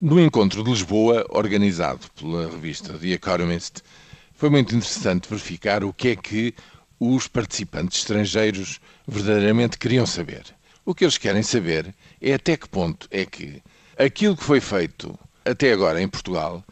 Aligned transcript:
No 0.00 0.20
encontro 0.20 0.62
de 0.62 0.70
Lisboa, 0.70 1.26
organizado 1.28 2.08
pela 2.12 2.48
revista 2.48 2.96
The 2.96 3.14
Economist, 3.14 3.82
foi 4.32 4.48
muito 4.48 4.72
interessante 4.72 5.28
verificar 5.28 5.82
o 5.82 5.92
que 5.92 6.10
é 6.10 6.16
que 6.16 6.54
os 7.00 7.26
participantes 7.26 7.98
estrangeiros 7.98 8.78
verdadeiramente 9.08 9.76
queriam 9.76 10.06
saber. 10.06 10.44
O 10.84 10.94
que 10.94 11.04
eles 11.04 11.18
querem 11.18 11.42
saber 11.42 11.92
é 12.22 12.32
até 12.32 12.56
que 12.56 12.68
ponto 12.68 13.08
é 13.10 13.26
que 13.26 13.60
aquilo 13.98 14.36
que 14.36 14.44
foi 14.44 14.60
feito 14.60 15.18
até 15.44 15.72
agora 15.72 16.00
em 16.00 16.06
Portugal 16.06 16.62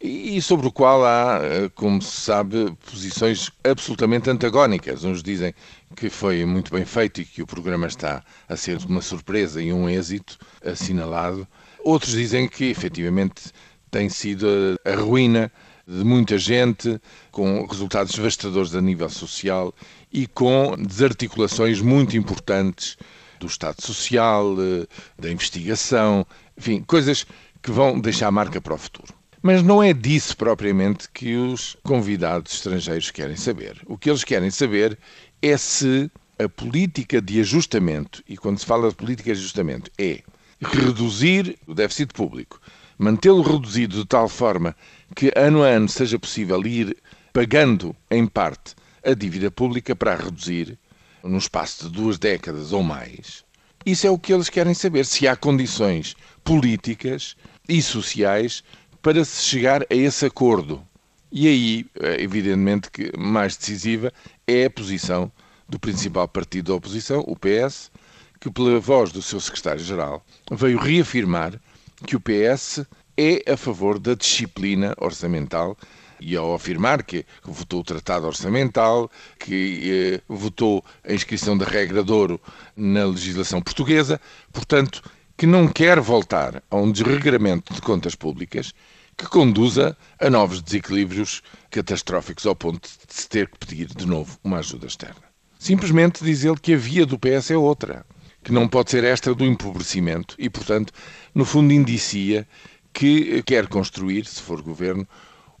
e 0.00 0.40
sobre 0.40 0.68
o 0.68 0.72
qual 0.72 1.04
há, 1.04 1.40
eh, 1.42 1.68
como 1.74 2.00
se 2.00 2.20
sabe, 2.20 2.72
posições 2.88 3.50
absolutamente 3.64 4.30
antagónicas. 4.30 5.02
Uns 5.02 5.24
dizem 5.24 5.52
que 5.96 6.08
foi 6.08 6.44
muito 6.44 6.70
bem 6.70 6.84
feito 6.84 7.20
e 7.20 7.24
que 7.24 7.42
o 7.42 7.46
programa 7.46 7.88
está 7.88 8.22
a 8.48 8.56
ser 8.56 8.78
uma 8.84 9.02
surpresa 9.02 9.60
e 9.60 9.72
um 9.72 9.88
êxito 9.88 10.38
assinalado. 10.64 11.48
Outros 11.86 12.14
dizem 12.14 12.48
que, 12.48 12.64
efetivamente, 12.64 13.52
tem 13.92 14.08
sido 14.08 14.44
a 14.84 14.96
ruína 14.96 15.52
de 15.86 16.02
muita 16.02 16.36
gente, 16.36 17.00
com 17.30 17.64
resultados 17.64 18.12
devastadores 18.12 18.74
a 18.74 18.80
nível 18.80 19.08
social 19.08 19.72
e 20.12 20.26
com 20.26 20.74
desarticulações 20.76 21.80
muito 21.80 22.16
importantes 22.16 22.96
do 23.38 23.46
Estado 23.46 23.80
Social, 23.82 24.56
eh, 24.58 24.88
da 25.16 25.30
investigação, 25.30 26.26
enfim, 26.58 26.82
coisas 26.82 27.24
que 27.62 27.70
vão 27.70 28.00
deixar 28.00 28.32
marca 28.32 28.60
para 28.60 28.74
o 28.74 28.78
futuro. 28.78 29.14
Mas 29.40 29.62
não 29.62 29.80
é 29.80 29.92
disso 29.92 30.36
propriamente 30.36 31.08
que 31.14 31.36
os 31.36 31.76
convidados 31.84 32.54
estrangeiros 32.54 33.12
querem 33.12 33.36
saber. 33.36 33.80
O 33.86 33.96
que 33.96 34.10
eles 34.10 34.24
querem 34.24 34.50
saber 34.50 34.98
é 35.40 35.56
se 35.56 36.10
a 36.36 36.48
política 36.48 37.22
de 37.22 37.38
ajustamento, 37.38 38.24
e 38.28 38.36
quando 38.36 38.58
se 38.58 38.66
fala 38.66 38.88
de 38.88 38.96
política 38.96 39.32
de 39.32 39.38
ajustamento, 39.38 39.88
é 39.96 40.24
reduzir 40.60 41.58
o 41.66 41.74
déficit 41.74 42.12
público, 42.12 42.60
mantê-lo 42.98 43.42
reduzido 43.42 43.98
de 43.98 44.06
tal 44.06 44.28
forma 44.28 44.74
que 45.14 45.32
ano 45.36 45.62
a 45.62 45.68
ano 45.68 45.88
seja 45.88 46.18
possível 46.18 46.66
ir 46.66 46.96
pagando 47.32 47.94
em 48.10 48.26
parte 48.26 48.74
a 49.04 49.14
dívida 49.14 49.50
pública 49.50 49.94
para 49.94 50.12
a 50.12 50.16
reduzir 50.16 50.78
num 51.22 51.38
espaço 51.38 51.84
de 51.84 51.90
duas 51.92 52.18
décadas 52.18 52.72
ou 52.72 52.82
mais. 52.82 53.44
Isso 53.84 54.06
é 54.06 54.10
o 54.10 54.18
que 54.18 54.32
eles 54.32 54.48
querem 54.48 54.74
saber, 54.74 55.04
se 55.04 55.28
há 55.28 55.36
condições 55.36 56.16
políticas 56.42 57.36
e 57.68 57.80
sociais 57.82 58.64
para 59.02 59.24
se 59.24 59.44
chegar 59.44 59.82
a 59.82 59.94
esse 59.94 60.26
acordo. 60.26 60.82
E 61.30 61.46
aí, 61.46 61.86
é 62.00 62.20
evidentemente, 62.20 62.90
que 62.90 63.12
mais 63.16 63.56
decisiva 63.56 64.12
é 64.46 64.64
a 64.64 64.70
posição 64.70 65.30
do 65.68 65.78
principal 65.78 66.26
partido 66.26 66.68
da 66.68 66.74
oposição, 66.74 67.24
o 67.26 67.36
PS, 67.36 67.90
que, 68.40 68.50
pela 68.50 68.78
voz 68.80 69.12
do 69.12 69.22
seu 69.22 69.40
secretário-geral, 69.40 70.24
veio 70.50 70.78
reafirmar 70.78 71.60
que 72.06 72.16
o 72.16 72.20
PS 72.20 72.86
é 73.16 73.50
a 73.50 73.56
favor 73.56 73.98
da 73.98 74.14
disciplina 74.14 74.94
orçamental 74.98 75.76
e 76.20 76.36
ao 76.36 76.54
afirmar 76.54 77.02
que 77.02 77.24
votou 77.42 77.80
o 77.80 77.84
Tratado 77.84 78.26
Orçamental, 78.26 79.10
que 79.38 80.16
eh, 80.16 80.20
votou 80.28 80.84
a 81.06 81.12
inscrição 81.12 81.56
da 81.56 81.66
regra 81.66 82.02
de 82.02 82.12
ouro 82.12 82.40
na 82.76 83.04
legislação 83.04 83.60
portuguesa, 83.60 84.20
portanto, 84.52 85.02
que 85.36 85.46
não 85.46 85.68
quer 85.68 86.00
voltar 86.00 86.62
a 86.70 86.76
um 86.76 86.90
desregramento 86.90 87.74
de 87.74 87.82
contas 87.82 88.14
públicas 88.14 88.72
que 89.16 89.26
conduza 89.26 89.96
a 90.18 90.28
novos 90.28 90.62
desequilíbrios 90.62 91.42
catastróficos 91.70 92.46
ao 92.46 92.54
ponto 92.54 92.88
de 92.88 93.14
se 93.14 93.28
ter 93.28 93.48
que 93.48 93.58
pedir 93.58 93.86
de 93.86 94.06
novo 94.06 94.38
uma 94.44 94.58
ajuda 94.58 94.86
externa. 94.86 95.22
Simplesmente 95.58 96.22
diz 96.22 96.44
ele 96.44 96.58
que 96.58 96.74
a 96.74 96.76
via 96.76 97.06
do 97.06 97.18
PS 97.18 97.50
é 97.50 97.56
outra 97.56 98.04
que 98.46 98.52
não 98.52 98.68
pode 98.68 98.92
ser 98.92 99.02
esta 99.02 99.34
do 99.34 99.44
empobrecimento 99.44 100.36
e, 100.38 100.48
portanto, 100.48 100.92
no 101.34 101.44
fundo 101.44 101.72
indicia 101.72 102.46
que 102.92 103.42
quer 103.42 103.66
construir, 103.66 104.24
se 104.24 104.40
for 104.40 104.62
governo, 104.62 105.04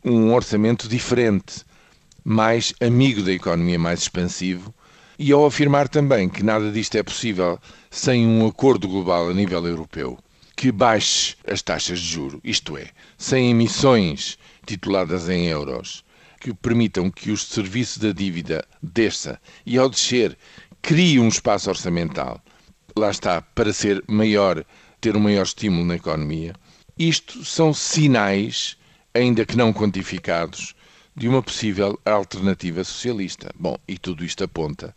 um 0.04 0.32
orçamento 0.32 0.86
diferente, 0.86 1.64
mais 2.22 2.72
amigo 2.80 3.24
da 3.24 3.32
economia, 3.32 3.76
mais 3.76 4.02
expansivo, 4.02 4.72
e 5.18 5.32
ao 5.32 5.44
afirmar 5.44 5.88
também 5.88 6.28
que 6.28 6.44
nada 6.44 6.70
disto 6.70 6.94
é 6.94 7.02
possível 7.02 7.58
sem 7.90 8.24
um 8.24 8.46
acordo 8.46 8.86
global 8.86 9.30
a 9.30 9.34
nível 9.34 9.66
europeu 9.66 10.16
que 10.56 10.70
baixe 10.70 11.34
as 11.44 11.62
taxas 11.62 11.98
de 11.98 12.06
juro, 12.06 12.40
isto 12.44 12.78
é, 12.78 12.90
sem 13.18 13.50
emissões 13.50 14.38
tituladas 14.64 15.28
em 15.28 15.46
euros, 15.46 16.04
que 16.40 16.54
permitam 16.54 17.10
que 17.10 17.32
o 17.32 17.36
serviço 17.36 17.98
da 17.98 18.12
dívida 18.12 18.64
desça 18.80 19.40
e 19.66 19.76
ao 19.76 19.88
descer 19.88 20.38
crie 20.80 21.18
um 21.18 21.26
espaço 21.26 21.68
orçamental 21.68 22.40
lá 22.94 23.10
está, 23.10 23.40
para 23.40 23.72
ser 23.72 24.02
maior, 24.06 24.64
ter 25.00 25.16
um 25.16 25.20
maior 25.20 25.42
estímulo 25.42 25.84
na 25.84 25.96
economia. 25.96 26.54
Isto 26.98 27.44
são 27.44 27.72
sinais, 27.72 28.76
ainda 29.14 29.44
que 29.44 29.56
não 29.56 29.72
quantificados, 29.72 30.74
de 31.14 31.28
uma 31.28 31.42
possível 31.42 31.98
alternativa 32.04 32.84
socialista. 32.84 33.50
Bom, 33.58 33.76
e 33.88 33.98
tudo 33.98 34.24
isto 34.24 34.44
aponta 34.44 34.94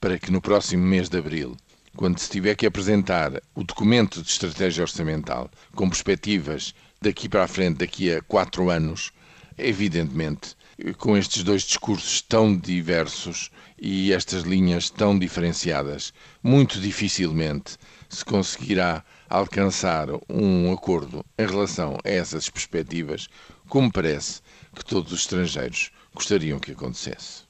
para 0.00 0.18
que 0.18 0.30
no 0.30 0.40
próximo 0.40 0.84
mês 0.84 1.08
de 1.08 1.18
abril, 1.18 1.56
quando 1.96 2.18
se 2.18 2.30
tiver 2.30 2.54
que 2.54 2.66
apresentar 2.66 3.42
o 3.54 3.64
documento 3.64 4.22
de 4.22 4.30
estratégia 4.30 4.82
orçamental 4.82 5.50
com 5.74 5.88
perspectivas 5.88 6.74
daqui 7.02 7.28
para 7.28 7.44
a 7.44 7.48
frente, 7.48 7.78
daqui 7.78 8.12
a 8.12 8.22
quatro 8.22 8.70
anos, 8.70 9.10
evidentemente, 9.56 10.56
com 10.96 11.16
estes 11.16 11.42
dois 11.42 11.62
discursos 11.62 12.20
tão 12.20 12.56
diversos 12.56 13.50
e 13.76 14.12
estas 14.12 14.42
linhas 14.42 14.88
tão 14.90 15.18
diferenciadas, 15.18 16.12
muito 16.42 16.80
dificilmente 16.80 17.76
se 18.08 18.24
conseguirá 18.24 19.04
alcançar 19.28 20.08
um 20.28 20.72
acordo 20.72 21.24
em 21.36 21.46
relação 21.46 21.98
a 22.04 22.08
essas 22.08 22.48
perspectivas, 22.48 23.28
como 23.68 23.92
parece 23.92 24.40
que 24.74 24.84
todos 24.84 25.12
os 25.12 25.20
estrangeiros 25.20 25.90
gostariam 26.14 26.60
que 26.60 26.72
acontecesse. 26.72 27.47